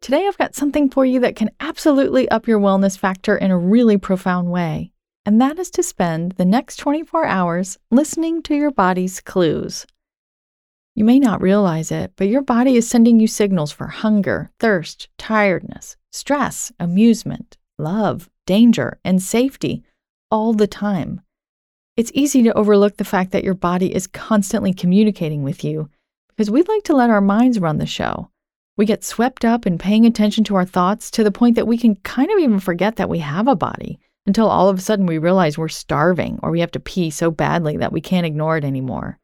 Today, 0.00 0.26
I've 0.26 0.38
got 0.38 0.54
something 0.54 0.88
for 0.90 1.04
you 1.04 1.20
that 1.20 1.36
can 1.36 1.50
absolutely 1.60 2.28
up 2.30 2.46
your 2.46 2.60
wellness 2.60 2.96
factor 2.96 3.36
in 3.36 3.50
a 3.50 3.58
really 3.58 3.98
profound 3.98 4.50
way, 4.50 4.92
and 5.26 5.40
that 5.40 5.58
is 5.58 5.70
to 5.72 5.82
spend 5.82 6.32
the 6.32 6.44
next 6.44 6.76
24 6.76 7.26
hours 7.26 7.78
listening 7.90 8.42
to 8.44 8.54
your 8.54 8.70
body's 8.70 9.20
clues. 9.20 9.86
You 10.94 11.04
may 11.04 11.18
not 11.18 11.42
realize 11.42 11.90
it, 11.90 12.12
but 12.16 12.28
your 12.28 12.42
body 12.42 12.76
is 12.76 12.88
sending 12.88 13.20
you 13.20 13.26
signals 13.26 13.72
for 13.72 13.88
hunger, 13.88 14.50
thirst, 14.58 15.08
tiredness, 15.18 15.96
stress, 16.10 16.72
amusement, 16.80 17.56
love, 17.76 18.30
danger, 18.46 18.98
and 19.04 19.22
safety 19.22 19.82
all 20.30 20.52
the 20.52 20.66
time. 20.66 21.20
It's 21.96 22.12
easy 22.14 22.42
to 22.44 22.54
overlook 22.54 22.96
the 22.96 23.04
fact 23.04 23.32
that 23.32 23.44
your 23.44 23.54
body 23.54 23.94
is 23.94 24.06
constantly 24.06 24.72
communicating 24.72 25.42
with 25.42 25.64
you 25.64 25.90
because 26.28 26.50
we 26.50 26.62
like 26.62 26.84
to 26.84 26.96
let 26.96 27.10
our 27.10 27.20
minds 27.20 27.58
run 27.58 27.78
the 27.78 27.86
show. 27.86 28.30
We 28.78 28.86
get 28.86 29.02
swept 29.02 29.44
up 29.44 29.66
in 29.66 29.76
paying 29.76 30.06
attention 30.06 30.44
to 30.44 30.54
our 30.54 30.64
thoughts 30.64 31.10
to 31.10 31.24
the 31.24 31.32
point 31.32 31.56
that 31.56 31.66
we 31.66 31.76
can 31.76 31.96
kind 31.96 32.30
of 32.30 32.38
even 32.38 32.60
forget 32.60 32.94
that 32.96 33.08
we 33.08 33.18
have 33.18 33.48
a 33.48 33.56
body 33.56 33.98
until 34.24 34.46
all 34.46 34.68
of 34.68 34.78
a 34.78 34.80
sudden 34.80 35.04
we 35.04 35.18
realize 35.18 35.58
we're 35.58 35.66
starving 35.66 36.38
or 36.44 36.52
we 36.52 36.60
have 36.60 36.70
to 36.70 36.80
pee 36.80 37.10
so 37.10 37.28
badly 37.28 37.76
that 37.76 37.90
we 37.90 38.00
can't 38.00 38.24
ignore 38.24 38.56
it 38.56 38.64
anymore. 38.64 39.18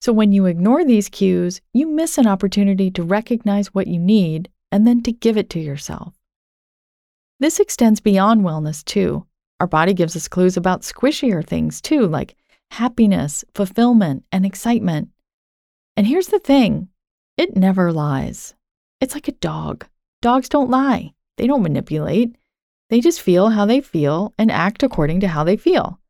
So 0.00 0.12
when 0.12 0.32
you 0.32 0.46
ignore 0.46 0.84
these 0.84 1.08
cues, 1.08 1.60
you 1.72 1.86
miss 1.86 2.18
an 2.18 2.26
opportunity 2.26 2.90
to 2.90 3.04
recognize 3.04 3.72
what 3.72 3.86
you 3.86 4.00
need 4.00 4.50
and 4.72 4.84
then 4.84 5.00
to 5.04 5.12
give 5.12 5.36
it 5.36 5.48
to 5.50 5.60
yourself. 5.60 6.14
This 7.38 7.60
extends 7.60 8.00
beyond 8.00 8.40
wellness 8.42 8.84
too. 8.84 9.26
Our 9.60 9.68
body 9.68 9.94
gives 9.94 10.16
us 10.16 10.26
clues 10.26 10.56
about 10.56 10.82
squishier 10.82 11.46
things 11.46 11.80
too, 11.80 12.08
like 12.08 12.34
happiness, 12.72 13.44
fulfillment, 13.54 14.24
and 14.32 14.44
excitement. 14.44 15.10
And 15.96 16.04
here's 16.04 16.28
the 16.28 16.40
thing 16.40 16.88
it 17.36 17.56
never 17.56 17.92
lies. 17.92 18.55
It's 19.06 19.14
like 19.14 19.28
a 19.28 19.32
dog. 19.32 19.86
Dogs 20.20 20.48
don't 20.48 20.68
lie, 20.68 21.14
they 21.36 21.46
don't 21.46 21.62
manipulate. 21.62 22.34
They 22.90 23.00
just 23.00 23.20
feel 23.20 23.50
how 23.50 23.64
they 23.64 23.80
feel 23.80 24.34
and 24.36 24.50
act 24.50 24.82
according 24.82 25.20
to 25.20 25.28
how 25.28 25.44
they 25.44 25.56
feel. 25.56 26.00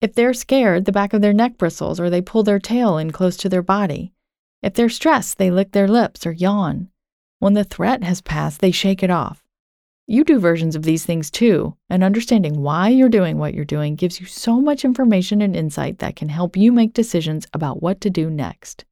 If 0.00 0.14
they're 0.14 0.32
scared, 0.32 0.86
the 0.86 0.90
back 0.90 1.12
of 1.12 1.20
their 1.20 1.34
neck 1.34 1.58
bristles 1.58 2.00
or 2.00 2.08
they 2.08 2.22
pull 2.22 2.42
their 2.42 2.58
tail 2.58 2.96
in 2.96 3.10
close 3.10 3.36
to 3.36 3.50
their 3.50 3.60
body. 3.60 4.14
If 4.62 4.72
they're 4.72 4.88
stressed, 4.88 5.36
they 5.36 5.50
lick 5.50 5.72
their 5.72 5.86
lips 5.86 6.26
or 6.26 6.32
yawn. 6.32 6.88
When 7.40 7.52
the 7.52 7.62
threat 7.62 8.02
has 8.04 8.22
passed, 8.22 8.60
they 8.60 8.70
shake 8.70 9.02
it 9.02 9.10
off. 9.10 9.44
You 10.06 10.24
do 10.24 10.38
versions 10.38 10.74
of 10.74 10.84
these 10.84 11.04
things 11.04 11.30
too, 11.30 11.76
and 11.90 12.02
understanding 12.02 12.62
why 12.62 12.88
you're 12.88 13.10
doing 13.10 13.36
what 13.36 13.52
you're 13.52 13.66
doing 13.66 13.96
gives 13.96 14.18
you 14.18 14.24
so 14.24 14.62
much 14.62 14.82
information 14.82 15.42
and 15.42 15.54
insight 15.54 15.98
that 15.98 16.16
can 16.16 16.30
help 16.30 16.56
you 16.56 16.72
make 16.72 16.94
decisions 16.94 17.46
about 17.52 17.82
what 17.82 18.00
to 18.00 18.08
do 18.08 18.30
next. 18.30 18.86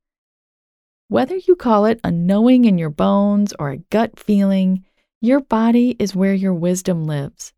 Whether 1.12 1.36
you 1.36 1.56
call 1.56 1.84
it 1.84 2.00
a 2.02 2.10
knowing 2.10 2.64
in 2.64 2.78
your 2.78 2.88
bones 2.88 3.52
or 3.58 3.68
a 3.68 3.76
gut 3.76 4.18
feeling, 4.18 4.86
your 5.20 5.40
body 5.40 5.94
is 5.98 6.16
where 6.16 6.32
your 6.32 6.54
wisdom 6.54 7.04
lives. 7.04 7.52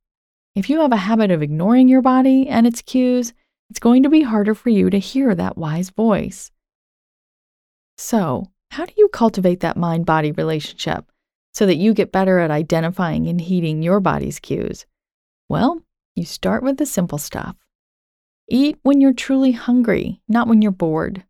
If 0.57 0.69
you 0.69 0.81
have 0.81 0.91
a 0.91 0.97
habit 0.97 1.31
of 1.31 1.41
ignoring 1.41 1.87
your 1.87 2.03
body 2.03 2.49
and 2.49 2.67
its 2.67 2.83
cues, 2.83 3.33
it's 3.71 3.79
going 3.79 4.03
to 4.03 4.09
be 4.09 4.23
harder 4.23 4.57
for 4.57 4.71
you 4.71 4.91
to 4.91 4.99
hear 4.99 5.37
that 5.37 5.57
wise 5.57 5.91
voice. 5.91 6.51
So, 7.97 8.51
how 8.73 8.87
do 8.87 8.93
you 8.97 9.07
cultivate 9.07 9.61
that 9.61 9.77
mind 9.77 10.05
body 10.05 10.33
relationship 10.33 11.09
so 11.53 11.65
that 11.65 11.77
you 11.77 11.95
get 11.95 12.11
better 12.11 12.41
at 12.41 12.51
identifying 12.51 13.29
and 13.29 13.41
heeding 13.41 13.85
your 13.85 14.01
body's 14.01 14.41
cues? 14.41 14.85
Well, 15.49 15.81
you 16.17 16.25
start 16.25 16.65
with 16.65 16.79
the 16.79 16.87
simple 16.87 17.19
stuff. 17.19 17.55
Eat 18.49 18.79
when 18.83 19.01
you're 19.01 19.13
truly 19.13 19.53
hungry, 19.53 20.21
not 20.27 20.49
when 20.49 20.61
you're 20.61 20.73
bored. 20.73 21.23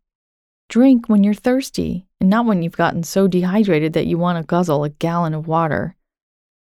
Drink 0.67 1.07
when 1.07 1.23
you're 1.23 1.35
thirsty, 1.35 2.04
and 2.19 2.29
not 2.29 2.45
when 2.45 2.63
you've 2.63 2.77
gotten 2.77 3.03
so 3.03 3.27
dehydrated 3.27 3.93
that 3.93 4.07
you 4.07 4.17
want 4.17 4.37
to 4.37 4.47
guzzle 4.47 4.83
a 4.83 4.89
gallon 4.89 5.33
of 5.33 5.47
water. 5.47 5.95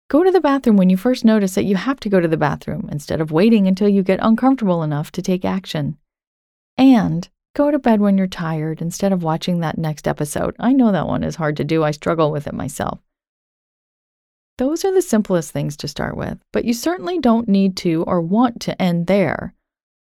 Go 0.10 0.24
to 0.24 0.32
the 0.32 0.42
bathroom 0.42 0.78
when 0.78 0.90
you 0.90 0.98
first 0.98 1.24
notice 1.24 1.56
that 1.56 1.64
you 1.64 1.76
have 1.76 2.00
to 2.02 2.10
go 2.10 2.20
to 2.20 2.28
the 2.28 2.38
bathroom 2.38 2.90
instead 2.92 3.22
of 3.22 3.32
waiting 3.32 3.68
until 3.68 3.88
you 3.88 4.04
get 4.04 4.20
uncomfortable 4.22 4.84
enough 4.84 5.12
to 5.14 5.22
take 5.22 5.46
action. 5.46 5.98
And 6.78 7.30
go 7.56 7.72
to 7.72 7.80
bed 7.80 8.02
when 8.02 8.18
you're 8.18 8.28
tired 8.28 8.82
instead 8.82 9.14
of 9.14 9.24
watching 9.24 9.60
that 9.60 9.78
next 9.78 10.08
episode. 10.08 10.56
I 10.60 10.74
know 10.74 10.92
that 10.92 11.08
one 11.08 11.24
is 11.24 11.36
hard 11.36 11.58
to 11.58 11.64
do, 11.64 11.84
I 11.84 11.92
struggle 11.92 12.32
with 12.32 12.48
it 12.48 12.54
myself. 12.54 13.00
Those 14.58 14.86
are 14.86 14.94
the 14.94 15.02
simplest 15.02 15.52
things 15.52 15.76
to 15.78 15.88
start 15.88 16.16
with, 16.16 16.38
but 16.52 16.66
you 16.66 16.74
certainly 16.74 17.20
don't 17.20 17.48
need 17.48 17.76
to 17.78 18.04
or 18.04 18.22
want 18.22 18.62
to 18.62 18.80
end 18.82 19.08
there. 19.08 19.54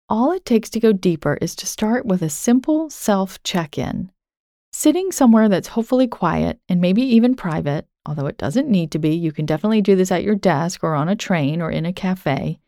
All 0.07 0.31
it 0.31 0.45
takes 0.45 0.69
to 0.69 0.79
go 0.79 0.93
deeper 0.93 1.37
is 1.41 1.55
to 1.55 1.65
start 1.65 2.05
with 2.05 2.21
a 2.21 2.29
simple 2.29 2.89
self 2.89 3.41
check 3.43 3.77
in. 3.77 4.11
Sitting 4.77 5.13
somewhere 5.13 5.47
that's 5.47 5.69
hopefully 5.69 6.05
quiet 6.05 6.59
and 6.67 6.81
maybe 6.81 7.01
even 7.01 7.33
private, 7.33 7.87
although 8.05 8.25
it 8.25 8.37
doesn't 8.37 8.67
need 8.67 8.91
to 8.91 8.99
be, 8.99 9.15
you 9.15 9.31
can 9.31 9.45
definitely 9.45 9.81
do 9.81 9.95
this 9.95 10.11
at 10.11 10.21
your 10.21 10.35
desk 10.35 10.83
or 10.83 10.95
on 10.95 11.07
a 11.07 11.15
train 11.15 11.61
or 11.61 11.71
in 11.71 11.85
a 11.85 11.93
cafe. 11.93 12.59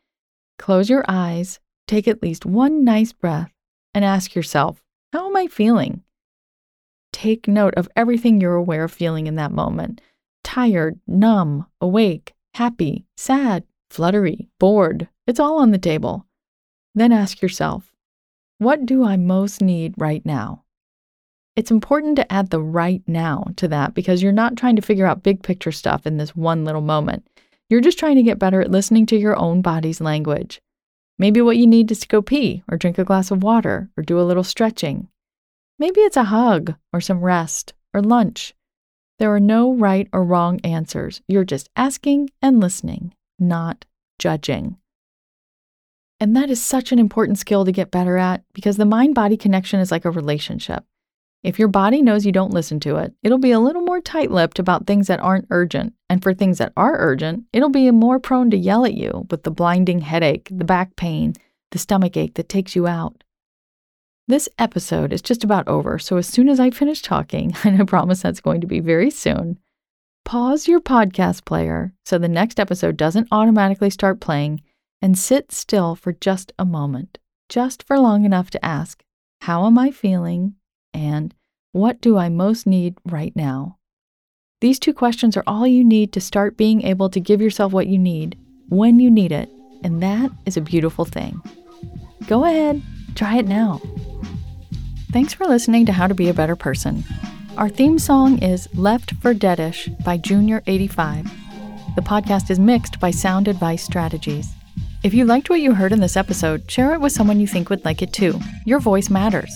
Close 0.57 0.90
your 0.90 1.03
eyes, 1.09 1.59
take 1.85 2.07
at 2.07 2.23
least 2.23 2.45
one 2.45 2.85
nice 2.85 3.12
breath, 3.12 3.51
and 3.94 4.06
ask 4.06 4.35
yourself, 4.35 4.81
How 5.12 5.28
am 5.28 5.35
I 5.35 5.47
feeling? 5.47 6.01
Take 7.12 7.45
note 7.45 7.73
of 7.75 7.90
everything 7.94 8.39
you're 8.39 8.56
aware 8.56 8.85
of 8.85 8.91
feeling 8.94 9.28
in 9.28 9.35
that 9.35 9.51
moment 9.51 10.00
tired, 10.45 11.01
numb, 11.07 11.68
awake, 11.81 12.34
happy, 12.53 13.06
sad, 13.18 13.66
fluttery, 13.89 14.47
bored. 14.59 15.09
It's 15.28 15.41
all 15.41 15.57
on 15.59 15.72
the 15.72 15.78
table. 15.78 16.25
Then 16.95 17.12
ask 17.12 17.41
yourself, 17.41 17.94
What 18.59 18.85
do 18.85 19.03
I 19.03 19.18
most 19.18 19.62
need 19.62 19.94
right 19.97 20.25
now? 20.25 20.63
It's 21.57 21.72
important 21.72 22.18
to 22.18 22.31
add 22.31 22.51
the 22.51 22.62
right 22.62 23.01
now 23.07 23.47
to 23.56 23.68
that 23.69 23.95
because 23.95 24.22
you're 24.22 24.31
not 24.31 24.56
trying 24.56 24.75
to 24.75 24.81
figure 24.84 25.07
out 25.07 25.23
big 25.23 25.41
picture 25.41 25.72
stuff 25.72 26.06
in 26.06 26.18
this 26.18 26.35
one 26.35 26.63
little 26.63 26.81
moment. 26.81 27.28
You're 27.68 27.81
just 27.81 27.97
trying 27.97 28.16
to 28.18 28.23
get 28.23 28.38
better 28.38 28.62
at 28.62 28.69
listening 28.69 29.07
to 29.07 29.18
your 29.18 29.35
own 29.35 29.63
body's 29.63 30.00
language. 30.00 30.62
Maybe 31.18 31.41
what 31.41 31.57
you 31.57 31.66
need 31.66 31.90
is 31.90 32.00
to 32.01 32.07
go 32.07 32.22
pee 32.22 32.62
or 32.69 32.78
drink 32.78 33.00
a 33.00 33.03
glass 33.03 33.31
of 33.31 33.41
water 33.41 33.90
or 33.97 34.03
do 34.03 34.19
a 34.19 34.22
little 34.22 34.44
stretching. 34.44 35.07
Maybe 35.79 36.01
it's 36.01 36.16
a 36.16 36.25
hug 36.25 36.75
or 36.94 37.01
some 37.01 37.22
rest 37.22 37.74
or 37.91 38.03
lunch. 38.03 38.53
There 39.18 39.33
are 39.33 39.39
no 39.39 39.74
right 39.74 40.07
or 40.13 40.24
wrong 40.24 40.59
answers. 40.63 41.24
You're 41.27 41.44
just 41.44 41.71
asking 41.75 42.30
and 42.39 42.59
listening, 42.59 43.15
not 43.39 43.83
judging. 44.19 44.77
And 46.19 46.36
that 46.36 46.51
is 46.51 46.62
such 46.62 46.92
an 46.92 47.00
important 47.00 47.39
skill 47.39 47.65
to 47.65 47.71
get 47.71 47.89
better 47.89 48.15
at 48.15 48.44
because 48.54 48.77
the 48.77 48.86
mind 48.86 49.15
body 49.15 49.38
connection 49.38 49.80
is 49.80 49.89
like 49.89 50.06
a 50.06 50.12
relationship. 50.12 50.83
If 51.47 51.57
your 51.57 51.69
body 51.69 52.01
knows 52.01 52.25
you 52.25 52.33
don't 52.33 52.51
listen 52.51 52.77
to 52.81 52.97
it, 52.97 53.13
it'll 53.23 53.38
be 53.38 53.51
a 53.51 53.59
little 53.61 53.81
more 53.81 54.01
tight 54.01 54.31
lipped 54.31 54.59
about 54.59 54.85
things 54.85 55.07
that 55.07 55.21
aren't 55.21 55.47
urgent. 55.49 55.94
And 56.09 56.21
for 56.21 56.33
things 56.33 56.57
that 56.57 56.73
are 56.75 56.99
urgent, 56.99 57.45
it'll 57.53 57.69
be 57.69 57.89
more 57.89 58.19
prone 58.19 58.49
to 58.49 58.57
yell 58.57 58.83
at 58.83 58.95
you 58.95 59.25
with 59.31 59.44
the 59.44 59.51
blinding 59.51 60.01
headache, 60.01 60.49
the 60.51 60.65
back 60.65 60.97
pain, 60.97 61.35
the 61.71 61.79
stomach 61.79 62.17
ache 62.17 62.33
that 62.33 62.49
takes 62.49 62.75
you 62.75 62.85
out. 62.85 63.23
This 64.27 64.49
episode 64.59 65.13
is 65.13 65.21
just 65.21 65.45
about 65.45 65.69
over, 65.69 65.97
so 65.97 66.17
as 66.17 66.27
soon 66.27 66.49
as 66.49 66.59
I 66.59 66.69
finish 66.69 67.01
talking, 67.01 67.55
and 67.63 67.81
I 67.81 67.85
promise 67.85 68.21
that's 68.21 68.41
going 68.41 68.59
to 68.59 68.67
be 68.67 68.81
very 68.81 69.09
soon, 69.09 69.57
pause 70.25 70.67
your 70.67 70.81
podcast 70.81 71.45
player 71.45 71.94
so 72.03 72.17
the 72.17 72.27
next 72.27 72.59
episode 72.59 72.97
doesn't 72.97 73.29
automatically 73.31 73.89
start 73.89 74.19
playing 74.19 74.63
and 75.01 75.17
sit 75.17 75.53
still 75.53 75.95
for 75.95 76.11
just 76.11 76.51
a 76.59 76.65
moment, 76.65 77.19
just 77.47 77.83
for 77.83 77.97
long 77.97 78.25
enough 78.25 78.49
to 78.49 78.65
ask, 78.65 79.01
How 79.44 79.65
am 79.65 79.77
I 79.77 79.91
feeling? 79.91 80.55
And 80.97 81.33
What 81.73 82.01
do 82.01 82.17
I 82.17 82.29
most 82.29 82.65
need 82.65 82.95
right 83.05 83.35
now? 83.35 83.77
These 84.61 84.79
two 84.79 84.94
questions 84.94 85.38
are 85.38 85.44
all 85.45 85.67
you 85.67 85.83
need 85.83 86.11
to 86.13 86.21
start 86.21 86.57
being 86.57 86.81
able 86.81 87.09
to 87.11 87.19
give 87.19 87.39
yourself 87.39 87.71
what 87.71 87.85
you 87.85 87.99
need 87.99 88.35
when 88.69 88.99
you 88.99 89.11
need 89.11 89.31
it, 89.31 89.49
and 89.83 90.01
that 90.01 90.31
is 90.47 90.57
a 90.57 90.61
beautiful 90.61 91.05
thing. 91.05 91.39
Go 92.25 92.45
ahead, 92.45 92.81
try 93.13 93.38
it 93.38 93.47
now. 93.47 93.79
Thanks 95.11 95.35
for 95.35 95.45
listening 95.45 95.85
to 95.85 95.91
How 95.91 96.07
to 96.07 96.15
Be 96.15 96.29
a 96.29 96.33
Better 96.33 96.55
Person. 96.55 97.03
Our 97.57 97.69
theme 97.69 97.99
song 97.99 98.39
is 98.39 98.67
Left 98.73 99.13
for 99.21 99.35
Deadish 99.35 100.03
by 100.03 100.17
Junior85. 100.17 101.29
The 101.95 102.01
podcast 102.01 102.49
is 102.49 102.59
mixed 102.59 102.99
by 102.99 103.11
Sound 103.11 103.47
Advice 103.47 103.83
Strategies. 103.83 104.47
If 105.03 105.13
you 105.13 105.25
liked 105.25 105.49
what 105.51 105.61
you 105.61 105.75
heard 105.75 105.91
in 105.91 106.01
this 106.01 106.17
episode, 106.17 106.69
share 106.71 106.94
it 106.94 107.01
with 107.01 107.11
someone 107.11 107.39
you 107.39 107.47
think 107.47 107.69
would 107.69 107.85
like 107.85 108.01
it 108.01 108.13
too. 108.13 108.39
Your 108.65 108.79
voice 108.79 109.11
matters. 109.11 109.55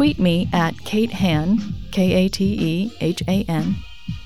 Tweet 0.00 0.18
me 0.18 0.48
at 0.50 0.82
Kate 0.86 1.12
Han, 1.12 1.74
K 1.92 2.24
A 2.24 2.28
T 2.30 2.56
E 2.58 2.92
H 3.02 3.22
A 3.28 3.44
N, 3.46 3.76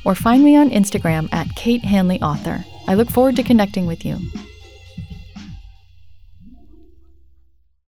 or 0.05 0.15
find 0.15 0.44
me 0.44 0.55
on 0.55 0.71
Instagram 0.71 1.29
at 1.32 1.56
Kate 1.56 1.85
Hanley 1.85 2.23
Author. 2.23 2.65
I 2.87 2.94
look 2.94 3.11
forward 3.11 3.35
to 3.35 3.43
connecting 3.43 3.85
with 3.85 4.05
you. 4.05 4.19